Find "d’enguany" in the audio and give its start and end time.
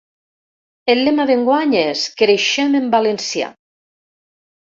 1.31-1.75